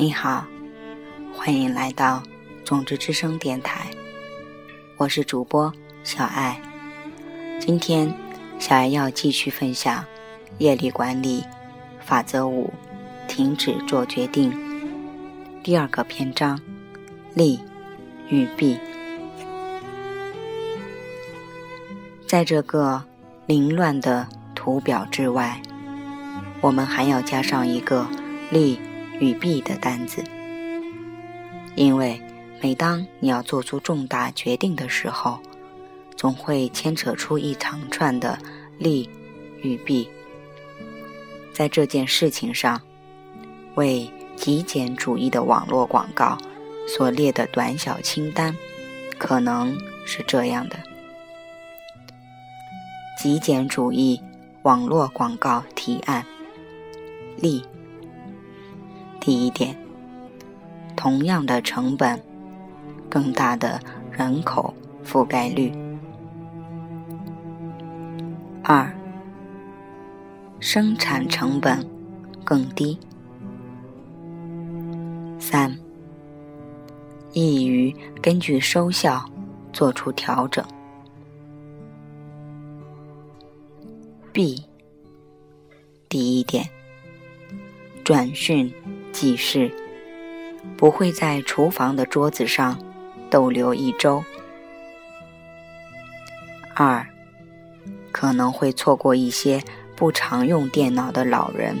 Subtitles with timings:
[0.00, 0.46] 你好，
[1.30, 2.22] 欢迎来到
[2.64, 3.90] 种子之声电台，
[4.96, 5.70] 我是主播
[6.02, 6.58] 小爱。
[7.60, 8.10] 今天
[8.58, 10.02] 小爱要继续分享
[10.56, 11.44] 业力管理
[12.02, 12.72] 法则五：
[13.28, 14.50] 停止做决定。
[15.62, 16.58] 第二个篇章：
[17.34, 17.60] 利
[18.30, 18.78] 与弊。
[22.26, 23.04] 在这个
[23.44, 25.60] 凌乱的图表之外，
[26.62, 28.06] 我们还要加上一个
[28.50, 28.80] 利
[29.20, 30.24] 与弊的单子，
[31.76, 32.20] 因为
[32.60, 35.38] 每当你要做出重大决定的时候，
[36.16, 38.38] 总会牵扯出一长串的
[38.78, 39.08] 利
[39.62, 40.08] 与弊。
[41.52, 42.80] 在这件事情上，
[43.74, 46.38] 为极简主义的网络广告
[46.88, 48.56] 所列的短小清单，
[49.18, 50.78] 可能是这样的。
[53.18, 54.18] 极简主义
[54.62, 56.24] 网络广告提案：
[57.36, 57.62] 利。
[59.20, 59.76] 第一点，
[60.96, 62.20] 同样的成本，
[63.08, 63.78] 更大的
[64.10, 65.70] 人口覆盖率。
[68.64, 68.90] 二，
[70.58, 71.86] 生产成本
[72.44, 72.98] 更低。
[75.38, 75.78] 三，
[77.32, 79.24] 易于根据收效
[79.72, 80.64] 做出调整。
[84.32, 84.64] B，
[86.08, 86.64] 第一点，
[88.04, 88.72] 转训
[89.12, 89.70] 记事，
[90.76, 92.78] 不会在厨房的桌子上
[93.28, 94.24] 逗留一周。
[96.74, 97.06] 二，
[98.12, 99.62] 可能会错过一些
[99.96, 101.76] 不常用电脑的老人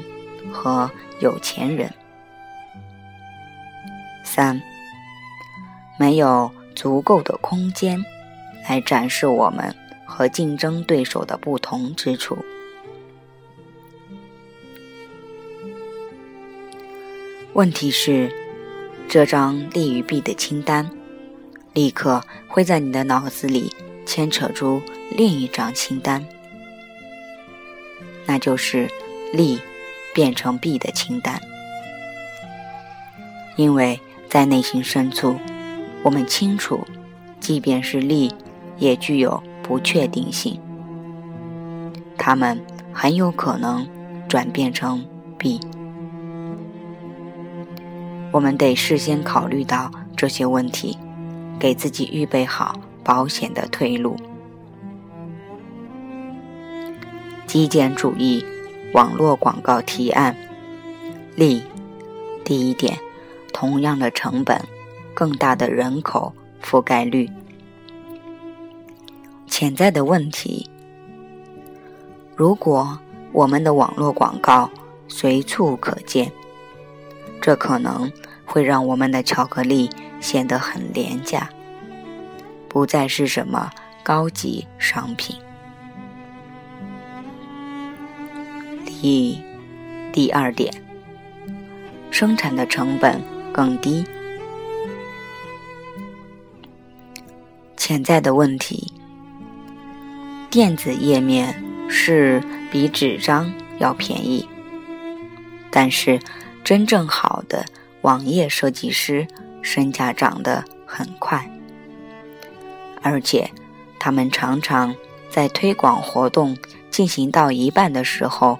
[0.52, 1.92] 和有钱人。
[4.24, 4.60] 三，
[5.98, 8.04] 没有足够的空间
[8.68, 9.74] 来展示我们。
[10.12, 12.36] 和竞争对手的不同之处。
[17.60, 18.32] 问题是，
[19.06, 20.90] 这张利与弊的清单，
[21.74, 23.70] 立刻会在你的脑子里
[24.06, 26.24] 牵扯出另一张清单，
[28.24, 28.88] 那就是
[29.34, 29.60] 利
[30.14, 31.38] 变成弊的清单。
[33.56, 35.36] 因为在内心深处，
[36.02, 36.80] 我们清楚，
[37.40, 38.32] 即便是利，
[38.78, 39.42] 也具有。
[39.62, 40.58] 不确定性，
[42.16, 42.58] 它们
[42.90, 43.86] 很有可能
[44.26, 45.04] 转变成
[45.36, 45.60] 弊。
[48.32, 50.96] 我们得事先考虑到这些问题，
[51.58, 54.16] 给自己预备好保险的退路。
[57.46, 58.44] 极简主义
[58.94, 60.36] 网络广告提案：
[61.34, 61.62] 例，
[62.44, 62.96] 第一点，
[63.52, 64.62] 同样的成本，
[65.12, 67.28] 更大的人口覆盖率。
[69.48, 70.70] 潜在的问题：
[72.36, 72.96] 如果
[73.32, 74.70] 我们的网络广告
[75.08, 76.30] 随处可见，
[77.40, 78.10] 这可能
[78.52, 79.88] 会让我们的巧克力
[80.20, 81.48] 显得很廉价，
[82.68, 83.70] 不再是什么
[84.02, 85.36] 高级商品。
[88.84, 89.40] 第
[90.12, 90.74] 第二点，
[92.10, 93.22] 生产的成本
[93.52, 94.04] 更低。
[97.76, 98.92] 潜在的问题。
[100.50, 104.48] 电子页面是比纸张要便宜，
[105.70, 106.18] 但是
[106.64, 107.64] 真正好的
[108.02, 109.26] 网页设计师
[109.62, 111.50] 身价涨得很快，
[113.02, 113.50] 而且
[113.98, 114.94] 他们常常
[115.28, 116.56] 在推广活动
[116.90, 118.58] 进行到一半的时候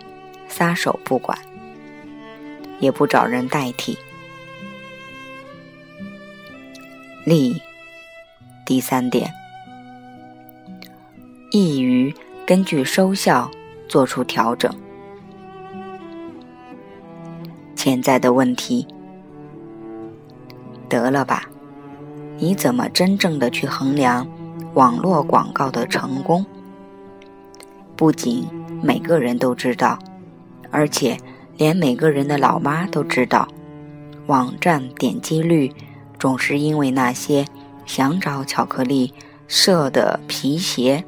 [0.49, 1.39] 撒手不管，
[2.79, 3.97] 也不找人代替。
[7.25, 7.61] 利，
[8.65, 9.33] 第三点。
[11.51, 12.15] 易于
[12.47, 13.51] 根据收效
[13.89, 14.73] 做出调整。
[17.75, 18.87] 潜在的问题，
[20.91, 21.49] 得了吧？
[22.37, 24.27] 你怎么真正的去衡量
[24.75, 26.45] 网络广告的成功？
[27.97, 28.47] 不仅
[28.83, 29.99] 每个人都知道，
[30.71, 31.17] 而且
[31.57, 33.49] 连每个人的老妈都知道，
[34.27, 35.73] 网站点击率
[36.19, 37.47] 总是因为那些
[37.87, 39.15] 想找巧克力
[39.49, 41.03] 色的皮鞋。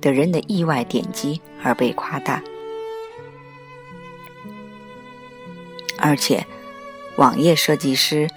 [0.00, 2.40] 的人的意外点击而被夸大，
[5.98, 6.46] 而且
[7.16, 8.30] 网页设计师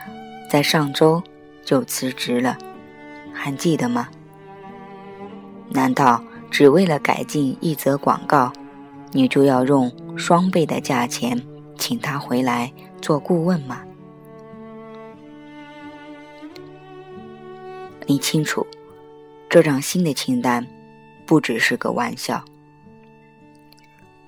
[0.51, 1.23] 在上周
[1.63, 2.57] 就辞职了，
[3.31, 4.09] 还记得吗？
[5.69, 8.51] 难道只为了改进一则广告，
[9.13, 11.41] 你就要用双倍的价钱
[11.77, 12.69] 请他回来
[13.01, 13.81] 做顾问吗？
[18.05, 18.67] 你清楚
[19.49, 20.67] 这张新的清单。
[21.25, 22.43] 不只是个玩笑。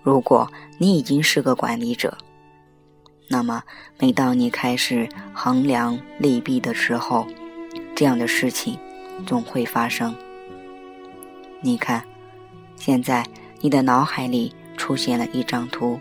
[0.02, 2.18] 如果你已经是个管理者，
[3.34, 3.64] 那么
[3.98, 7.28] 每当你开始衡量利弊的时候，
[7.96, 8.78] 这样的事情
[9.26, 10.16] 总会发生。
[11.60, 12.04] 你看，
[12.76, 13.26] 现在
[13.60, 16.00] 你的脑海里出现了一张图，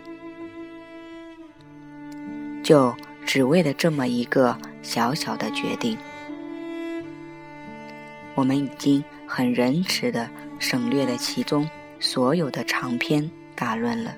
[2.61, 2.95] 就
[3.25, 5.97] 只为了这么一个小小的决定，
[8.35, 10.29] 我们已经很仁慈的
[10.59, 11.67] 省略了其中
[11.99, 14.13] 所有的长篇大论了。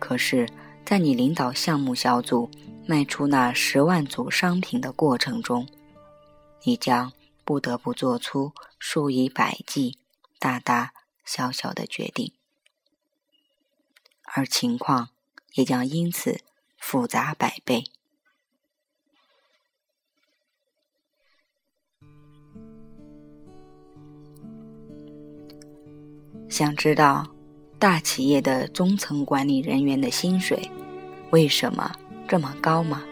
[0.00, 0.44] 可是，
[0.88, 2.50] 在你领导项目小组
[2.86, 5.68] 卖出那十万组商品的过程中，
[6.62, 7.12] 你将
[7.44, 9.98] 不得不做出数以百计、
[10.38, 10.94] 大大
[11.26, 12.32] 小小的决定，
[14.22, 15.10] 而情况
[15.52, 16.40] 也将因此
[16.78, 17.84] 复杂百倍。
[26.48, 27.37] 想知道？
[27.78, 30.68] 大企业的中层管理人员的薪水
[31.30, 31.94] 为什么
[32.26, 33.04] 这么高吗？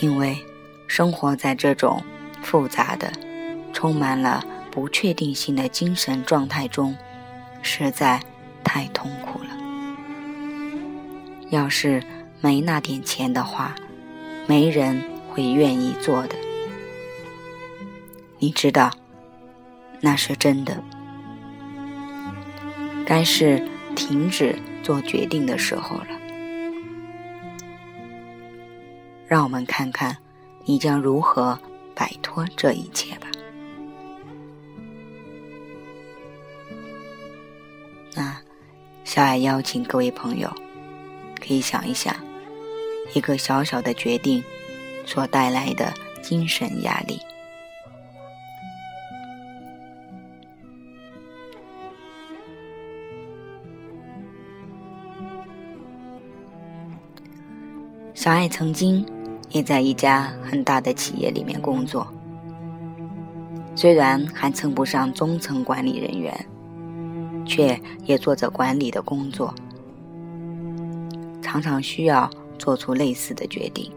[0.00, 0.38] 因为
[0.86, 2.02] 生活在这种
[2.40, 3.12] 复杂的、
[3.72, 6.96] 充满了不确定性的精神状态中，
[7.60, 8.22] 实在
[8.64, 9.50] 太痛苦了。
[11.50, 12.02] 要是
[12.40, 13.74] 没那点钱的话，
[14.46, 16.34] 没人会愿意做的。
[18.38, 18.90] 你知道，
[20.00, 20.82] 那是真的。
[23.08, 23.66] 该是
[23.96, 26.08] 停止做决定的时候了。
[29.26, 30.14] 让我们看看
[30.66, 31.58] 你将如何
[31.94, 33.26] 摆脱这一切吧。
[38.14, 38.38] 那
[39.04, 40.54] 小爱邀请各位朋友，
[41.40, 42.14] 可以想一想，
[43.14, 44.44] 一个小小的决定
[45.06, 47.18] 所带来的精神压力。
[58.28, 59.02] 小爱曾经
[59.48, 62.06] 也在一家很大的企业里面工作，
[63.74, 66.46] 虽然还称不上中层管理人员，
[67.46, 69.54] 却也做着管理的工作，
[71.40, 72.28] 常常需要
[72.58, 73.90] 做出类似的决定。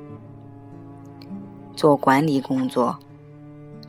[1.75, 2.97] 做管理工作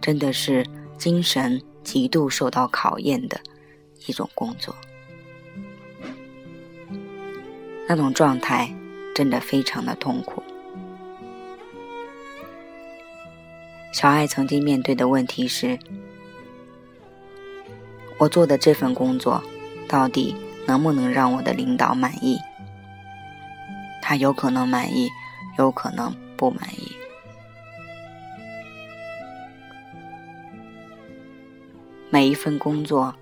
[0.01, 0.67] 真的是
[0.99, 3.39] 精神极度受到考验的
[4.09, 4.75] 一种工作，
[7.87, 8.69] 那种状态。
[9.15, 10.43] 真的非常的痛苦。
[13.93, 15.79] 小爱曾经面对的问题是：
[18.19, 19.43] 我做的这份工作，
[19.87, 20.35] 到底
[20.67, 22.39] 能不能让我的领导满意？
[24.01, 25.11] 他有可能满意，
[25.59, 26.97] 有可能不满意。
[32.11, 33.15] 每一份工作，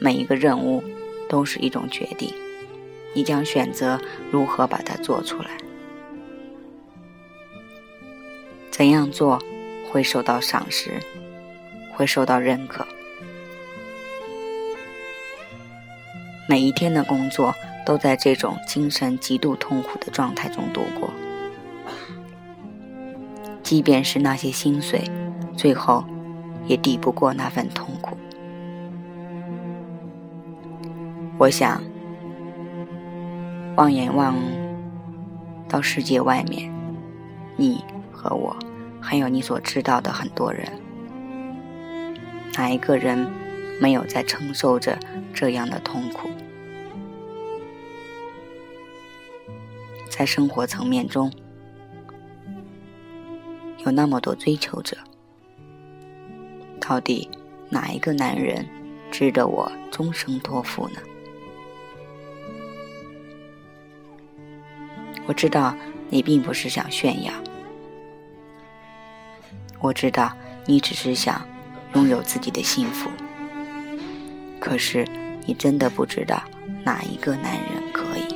[0.00, 0.82] 每一个任务，
[1.28, 2.32] 都是一种决定。
[3.14, 4.00] 你将选择
[4.30, 5.50] 如何把它做出来？
[8.70, 9.42] 怎样做
[9.90, 10.92] 会受到赏识，
[11.92, 12.86] 会受到认可？
[16.48, 17.52] 每一天的工作
[17.84, 21.10] 都在这种精神极度痛苦的状态中度过，
[23.64, 25.02] 即便是那些薪水，
[25.56, 26.04] 最后
[26.66, 28.16] 也抵不过那份痛苦。
[31.36, 31.82] 我想。
[33.78, 34.34] 望眼望
[35.68, 36.68] 到世界外面，
[37.56, 38.56] 你和我，
[39.00, 40.68] 还有你所知道的很多人，
[42.54, 43.30] 哪一个人
[43.80, 44.98] 没有在承受着
[45.32, 46.28] 这样的痛苦？
[50.10, 51.32] 在生活层面中，
[53.84, 54.96] 有那么多追求者，
[56.80, 57.30] 到底
[57.70, 58.66] 哪一个男人
[59.12, 60.98] 值得我终生托付呢？
[65.28, 65.74] 我知道
[66.08, 67.30] 你并不是想炫耀，
[69.78, 70.32] 我知道
[70.64, 71.46] 你只是想
[71.92, 73.10] 拥有自己的幸福。
[74.58, 75.06] 可是
[75.44, 76.42] 你真的不知道
[76.82, 78.34] 哪一个男人可以，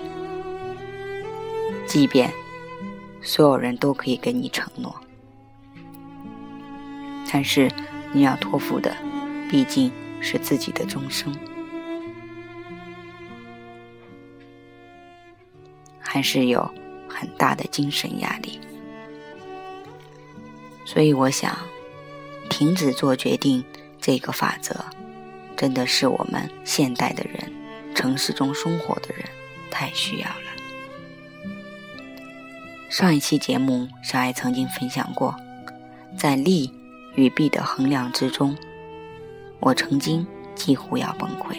[1.87, 2.31] 即便
[3.23, 4.95] 所有人都可以给你承诺，
[7.33, 7.73] 但是
[8.13, 8.95] 你要托付的
[9.51, 11.35] 毕竟是自己的终生。
[15.99, 16.71] 还是有。
[17.13, 18.59] 很大的精神压力，
[20.85, 21.57] 所以我想，
[22.49, 23.63] 停止做决定
[24.01, 24.75] 这个法则，
[25.57, 27.53] 真的是我们现代的人，
[27.95, 29.25] 城市中生活的人
[29.71, 30.53] 太需要了。
[32.89, 35.35] 上一期节目，小爱曾经分享过，
[36.17, 36.73] 在利
[37.15, 38.57] 与弊的衡量之中，
[39.61, 41.57] 我曾经几乎要崩溃。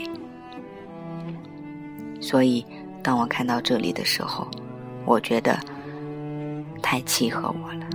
[2.22, 2.66] 所以，
[3.02, 4.48] 当我看到这里的时候，
[5.06, 5.60] 我觉得
[6.82, 7.86] 太契合我了。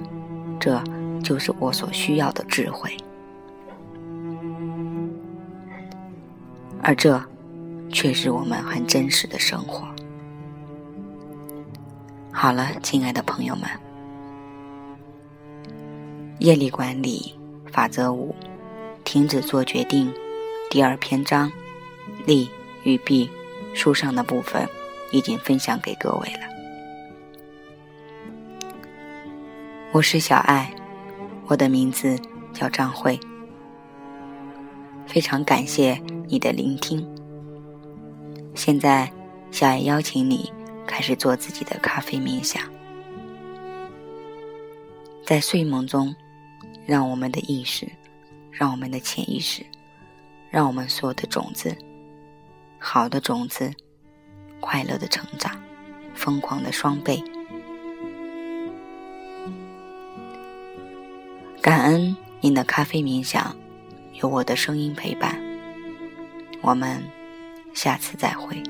[0.61, 0.83] 这
[1.23, 2.97] 就是我所需要的智慧，
[6.83, 7.23] 而这
[7.93, 9.87] 却是我们很真实的生活。
[12.33, 13.69] 好了，亲爱的朋友们，
[16.39, 17.35] 业力管理
[17.73, 18.35] 法则五：
[19.05, 20.13] 停止做决定。
[20.71, 21.51] 第二篇章，
[22.27, 22.51] 利
[22.85, 23.31] 与弊，
[23.75, 24.69] 书上的部分
[25.13, 26.58] 已经分享给各位了。
[29.91, 30.71] 我是小爱，
[31.47, 32.21] 我的名字
[32.53, 33.19] 叫张慧。
[35.07, 37.07] 非常感谢你的聆听。
[38.55, 39.11] 现在，
[39.51, 40.53] 小爱邀请你。
[40.87, 42.63] 开始做自己的咖啡冥想，
[45.23, 46.15] 在睡梦中，
[46.87, 47.87] 让我们的意识，
[48.51, 49.63] 让我们的潜意识，
[50.51, 51.77] 让我们所有的种子，
[52.79, 53.71] 好的种子，
[54.61, 55.61] 快乐的成长，
[56.15, 57.23] 疯狂的双倍。
[61.61, 63.55] 感恩您的咖啡冥想，
[64.15, 65.39] 有我的声音陪伴。
[66.63, 67.03] 我们
[67.75, 68.63] 下次再会。